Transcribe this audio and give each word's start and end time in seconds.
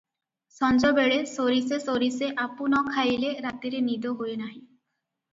ସଞ୍ଜବେଳେ 0.59 1.17
ସୋରିଷେ 1.31 1.77
ସୋରିଷେ 1.83 2.29
ଆପୁ 2.45 2.69
ନ 2.73 2.79
ଖାଇଲେ 2.95 3.29
ରାତିରେ 3.47 3.83
ନିଦ 3.91 4.15
ହୁଏ 4.23 4.33
ନାହିଁ। 4.43 4.57